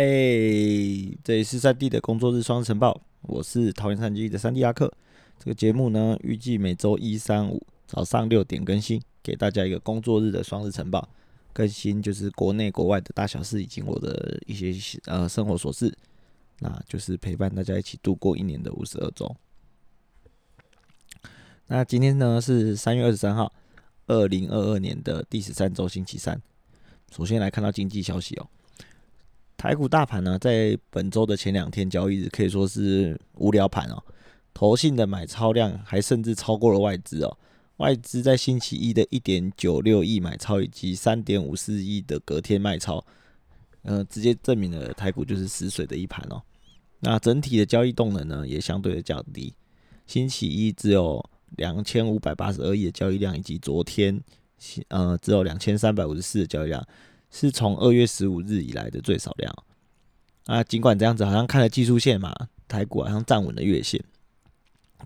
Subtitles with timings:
[0.00, 4.94] 嘿，这里是三 D 的工作日双晨报，我是桃园三 D 的三 D 阿克。
[5.40, 11.08] 这个节目呢，预计每周一、三、五早上六点更新，给大家一个工作日的双日晨报。
[11.52, 15.92] 更新就是国内国外的大小事，以及我的一些呃生活琐事，
[16.60, 19.34] 那就是陪伴大家一起度过一年的五十二周。
[21.66, 23.52] 那今天呢是三月二十三号，
[24.06, 26.40] 二零二二年的第十三周星期三。
[27.10, 28.48] 首先来看到经济消息哦。
[29.58, 34.00] 台股大盘呢，在本周的前两天交易日可以说是无聊盘哦。
[34.54, 37.38] 投信的买超量还甚至超过了外资哦。
[37.78, 43.04] 外资在星期一的一点九六亿买超以及三点五四亿的隔天卖超，
[43.82, 46.40] 呃，直接证明了台股就是死水的一盘哦。
[47.00, 49.52] 那整体的交易动能呢，也相对的较低。
[50.06, 51.24] 星期一只有
[51.56, 54.20] 两千五百八十二亿的交易量，以及昨天
[54.86, 56.86] 呃只有两千三百五十四的交易量。
[57.30, 59.54] 是从二月十五日以来的最少量
[60.46, 60.64] 啊！
[60.64, 62.34] 尽管这样子，好像看了技术线嘛，
[62.66, 64.02] 台股好像站稳了月线。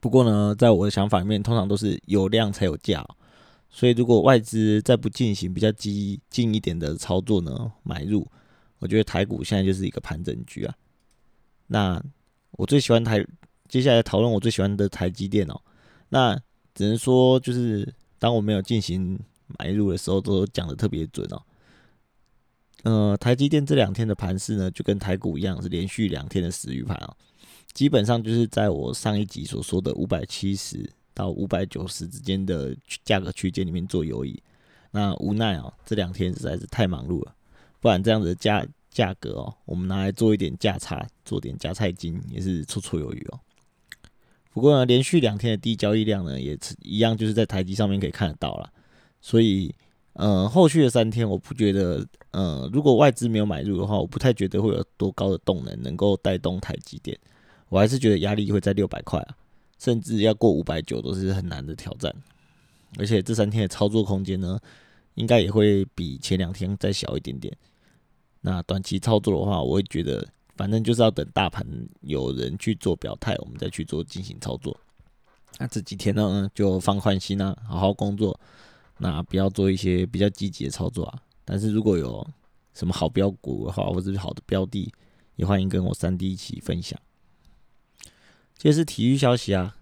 [0.00, 3.06] 不过呢，在我的想法里面，通常都是有量才有价，
[3.70, 8.26] 所以如果外资再不进行比较激进一点的操作呢，买入，
[8.80, 10.74] 我觉得台股现在就是一个盘整局啊。
[11.68, 12.02] 那
[12.52, 13.24] 我最喜欢台，
[13.68, 15.60] 接下来讨论我最喜欢的台积电哦。
[16.08, 16.34] 那
[16.74, 19.18] 只能说，就是当我没有进行
[19.58, 21.40] 买入的时候，都讲的特别准哦。
[22.84, 27.12] 呃，台积电这两天的盘势呢，就跟台股一样，是连续两天的死鱼盘啊。
[27.72, 34.40] 基本上就是在我上一集所说的五百七十到五百九十之间的价格区间里面做游移。
[34.92, 37.34] 那无奈啊，这两天实在是太忙碌了，
[37.80, 43.40] 不然这样子的价价格哦，我们拿来做一点价差，做点加菜金也是绰绰有余哦。
[44.52, 48.72] 不过呢，连续两天的低交易量呢，也是一样，就是在台积上面可以看得到了，
[49.20, 49.74] 所以。
[50.18, 57.16] 呃，后续的三天，我不觉得，呃，如果外资没有买入的话，我不太觉得会有多高的动能能够带动台积电。
[57.68, 59.36] 我还是觉得压力会在六百块啊，
[59.78, 62.12] 甚至要过五百九都是很难的挑战。
[62.98, 64.58] 而且这三天的操作空间呢，
[65.14, 67.56] 应该也会比前两天再小一点点。
[68.40, 70.26] 那短期操作的话，我会觉得，
[70.56, 71.64] 反正就是要等大盘
[72.00, 74.76] 有人去做表态，我们再去做进行操作。
[75.60, 78.36] 那这几天呢，就放宽心啊，好好工作。
[78.98, 81.22] 那不要做一些比较积极的操作啊！
[81.44, 82.26] 但是如果有
[82.74, 84.92] 什么好标股的话，或者是好的标的，
[85.36, 86.98] 也欢迎跟我三 D 一起分享。
[88.56, 89.76] 这是体育消息啊！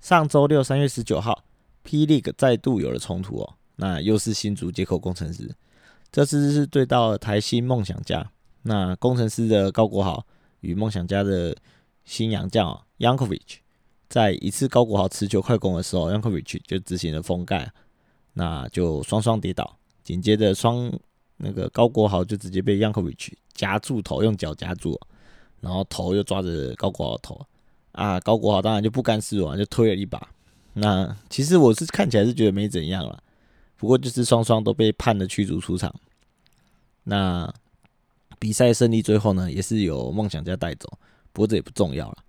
[0.00, 1.44] 上周六三月十九号
[1.82, 3.54] ，P League 再度有了冲突哦。
[3.76, 5.54] 那又是新竹接口工程师，
[6.12, 8.30] 这次是对到了台新梦想家。
[8.62, 10.24] 那工程师的高国豪
[10.60, 11.56] 与梦想家的
[12.04, 13.58] 新洋将 Yankovic，
[14.08, 17.72] 在一次高国豪持球快攻的时候，Yankovic 就执行了封盖。
[18.40, 20.90] 那就双双跌倒，紧接着双
[21.36, 24.98] 那个高国豪就直接被 Yankovic 夹住头，用脚夹住，
[25.60, 27.46] 然后头又抓着高国豪头
[27.92, 30.26] 啊，高国豪当然就不甘示弱，就推了一把。
[30.72, 33.22] 那其实我是看起来是觉得没怎样了，
[33.76, 35.94] 不过就是双双都被判了驱逐出场。
[37.04, 37.52] 那
[38.38, 40.88] 比赛胜利最后呢，也是由梦想家带走，
[41.34, 42.24] 不过这也不重要了。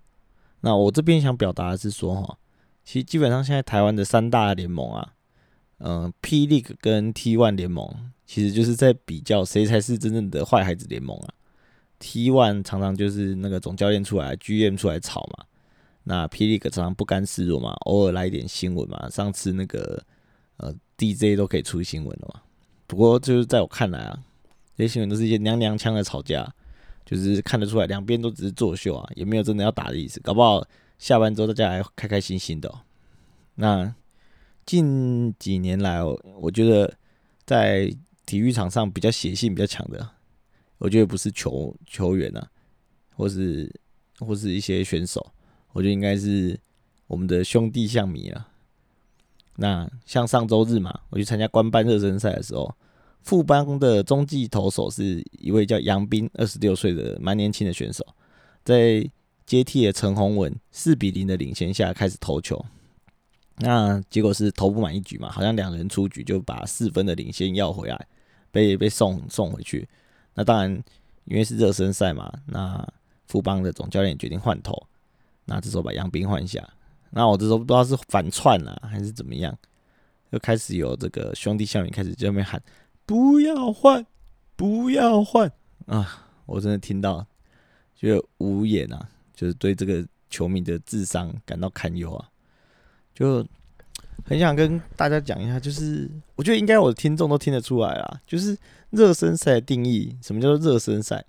[0.60, 2.36] 那我这边想表达的是说哈，
[2.84, 5.14] 其实基本上现在台湾的三大联盟啊。
[5.84, 11.34] 嗯，P League 跟 T One 联盟其实就是在比较谁才是真正的坏孩子联盟啊。
[11.98, 15.44] T One 常常就是那个总教练出来，GM 出来吵嘛。
[16.04, 19.08] 那 P League 常常不甘示弱嘛，偶尔来一点新闻嘛。
[19.10, 20.00] 上次那个
[20.58, 22.40] 呃 DJ 都可以出新闻了嘛。
[22.86, 24.16] 不过就是在我看来啊，
[24.76, 26.48] 这些新闻都是一些娘娘腔的吵架，
[27.04, 30.20] 就是看得出来两边都只是作秀啊，也没有真的要打的意思。
[30.20, 30.64] 搞不好
[30.98, 32.68] 下班之后大家还开开心心的。
[32.68, 32.80] 哦
[33.56, 33.92] 那。
[34.64, 36.92] 近几年来，我觉得
[37.44, 37.92] 在
[38.24, 40.08] 体育场上比较血性比较强的，
[40.78, 42.48] 我觉得不是球球员啊，
[43.16, 43.70] 或是
[44.20, 45.32] 或是一些选手，
[45.72, 46.58] 我觉得应该是
[47.06, 48.48] 我们的兄弟象迷啊。
[49.56, 52.74] 那像上周日嘛，我去参加官办热身赛的时候，
[53.20, 58.06] 副帮的中继投手是一位叫杨斌，二十六岁的蛮年轻的选手，
[58.64, 59.06] 在
[59.44, 62.64] 接替了陈宏文四比零的领先下开始投球。
[63.56, 68.06] 那结果是投不满一局嘛，好像两人出局就把四分的领先要回来，
[68.50, 69.88] 被被送送回去。
[70.34, 70.82] 那当然，
[71.24, 72.86] 因为是热身赛嘛，那
[73.26, 74.86] 富邦的总教练决定换头，
[75.44, 76.66] 那这时候把杨斌换下。
[77.10, 79.56] 那我这时候不知道是反串了还是怎么样，
[80.30, 82.60] 又开始有这个兄弟校园开始在那边喊
[83.04, 84.06] 不要换，
[84.56, 85.52] 不要换
[85.86, 86.26] 啊！
[86.46, 87.24] 我真的听到
[87.94, 92.28] 就无言啊，就是对这个球迷的智商感到堪忧啊。
[93.14, 93.46] 就
[94.24, 98.56] 很想跟大家讲一下，就是我觉得应该我的听众都听得出来啦，就是
[98.90, 101.24] 热身赛定义，什么叫做热身赛？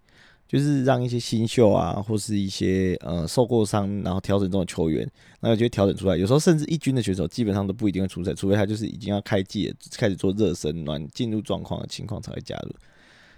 [0.45, 5.09] 就是让一些新秀啊，或是一些呃受过伤然后调整中的球员，
[5.39, 6.15] 那就调整出来。
[6.15, 12.75] 有时候甚至一军的选手基本上都不一定会出赛，除非他就是已经要开季开始做热身、暖进入状况的情况才会加入。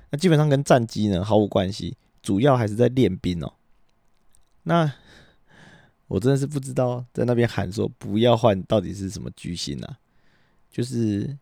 [0.09, 3.53] 那基本上跟战机呢毫无关系，主要还是在练兵哦。
[4.63, 4.91] 那
[6.07, 9.97] 我真的是不知道在那边喊说不要换到底是什么居心啊？
[10.71, 11.35] 就是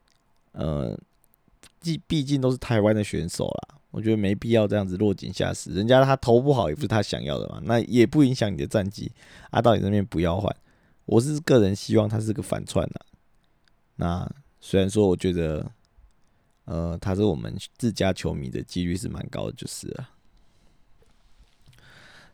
[0.51, 0.97] 呃，
[1.81, 5.71] 毕毕竟都是台湾的选手啦，我觉得没必要这样子落井下石。
[5.73, 9.11] 人家他投不好也不是他想要的嘛，那也不影响你的战绩
[9.49, 9.61] 啊。
[9.61, 10.55] 到底那边不要换，
[11.05, 13.05] 我是个人希望他是个反串的。
[13.95, 14.31] 那
[14.61, 15.71] 虽然说我觉得，
[16.65, 20.09] 呃，他是我们自家球迷的几率是蛮高的，就是了。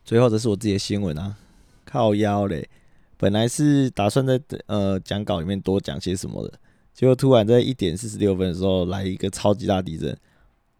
[0.03, 1.37] 最后这是我自己的新闻啊。
[1.89, 2.69] 靠腰嘞！
[3.17, 6.53] 本来是打算在呃讲稿里面多讲些什么的，
[6.93, 10.15] 结果突然在一点四十六分的时候来一个超级大地震。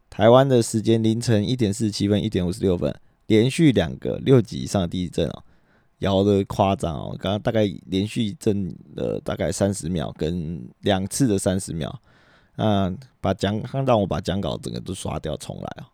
[0.10, 2.94] 台湾的时间凌晨一点四十七分、一点五十六分，
[3.28, 5.44] 连续两个六级以上的地震哦，
[6.00, 7.16] 摇的夸张哦！
[7.20, 12.00] 刚刚大概连续震了大概三十秒，跟两次的三十秒，
[12.56, 15.86] 那把讲让我把讲稿整个都刷掉重来哦。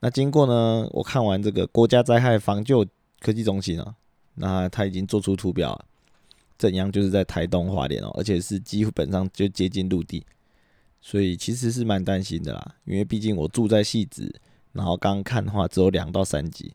[0.00, 2.86] 那经过呢，我看完这个国家灾害防救
[3.20, 3.94] 科技中心啊。
[4.38, 5.84] 那他已经做出图表了，
[6.58, 10.24] 怎样就是在台东华联哦，而且是基本上就接近陆地，
[11.00, 12.74] 所以其实是蛮担心的啦。
[12.84, 14.30] 因为毕竟我住在戏子，
[14.72, 16.70] 然后刚刚看的话只有两到三级，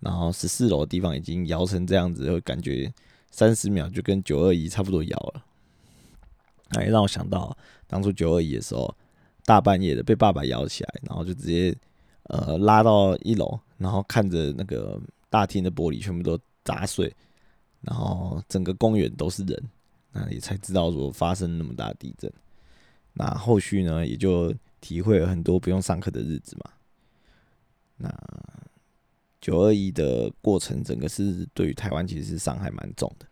[0.00, 2.92] 然后十四楼的地方已经摇成这样子，会感觉
[3.30, 5.44] 三十秒就跟九二一差不多摇了。
[6.70, 7.56] 那也让我想到
[7.86, 8.92] 当初九二一的时候，
[9.44, 11.72] 大半夜的被爸爸摇起来，然后就直接
[12.24, 15.00] 呃拉到一楼，然后看着那个
[15.30, 16.36] 大厅的玻璃全部都。
[16.64, 17.14] 砸碎，
[17.82, 19.62] 然后整个公园都是人，
[20.12, 22.32] 那也才知道说发生那么大地震。
[23.12, 26.70] 那后续呢，也就体会了很多不用上课的日子嘛。
[27.96, 28.10] 那
[29.40, 33.26] 九二一的过程，整个是对于台湾其实是伤害蛮重的。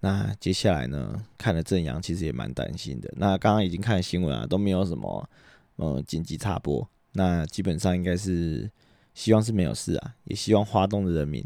[0.00, 3.12] 那接下来呢，看了正阳，其实也蛮担心的。
[3.16, 5.28] 那刚刚已经看新闻啊，都没有什么
[5.76, 6.88] 呃紧急插播。
[7.12, 8.70] 那基本上应该是
[9.12, 11.44] 希望是没有事啊，也希望华东的人民。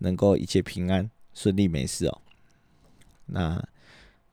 [0.00, 2.20] 能够一切平安顺利没事哦。
[3.26, 3.62] 那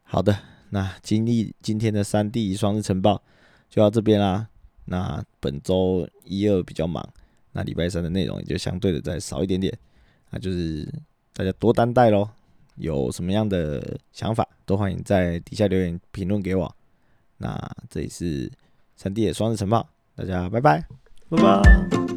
[0.03, 0.37] 好的，
[0.71, 3.21] 那经历今天的三 D 双日晨报
[3.69, 4.49] 就到这边啦。
[4.85, 7.07] 那本周一二比较忙，
[7.51, 9.77] 那礼拜三的内容也就相对的再少一点点。
[10.31, 10.87] 那就是
[11.33, 12.27] 大家多担待喽。
[12.75, 16.75] 有什么样的想法，都欢迎在底下留言评论给我。
[17.37, 17.59] 那
[17.89, 18.51] 这里是
[18.95, 20.85] 三 D 的双日晨报，大家拜拜，
[21.27, 22.16] 拜拜。